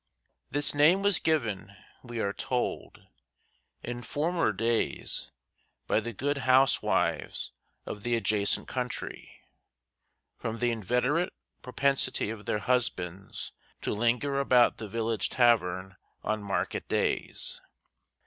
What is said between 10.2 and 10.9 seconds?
from the